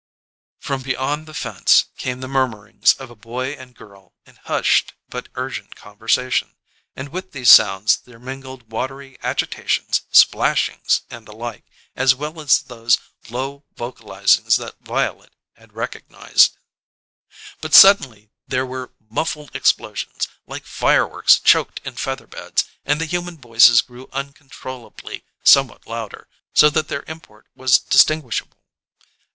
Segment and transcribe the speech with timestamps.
[0.59, 4.95] From beyond the fence came the murmurings of a boy and a girl in hushed
[5.09, 6.55] but urgent conversation;
[6.95, 12.63] and with these sounds there mingled watery agitations, splashings and the like, as well as
[12.63, 12.97] those
[13.29, 16.57] low vocalizings that Violet had recognized;
[17.61, 23.37] but suddenly there were muffled explosions, like fireworks choked in feather beds; and the human
[23.37, 28.57] voices grew uncontrollably somewhat louder, so that their import was distinguishable.